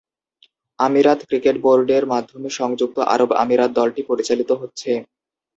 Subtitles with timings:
[0.79, 4.91] আমিরাত ক্রিকেট বোর্ডের মাধ্যমে সংযুক্ত আরব আমিরাত দলটি পরিচালিত হচ্ছে।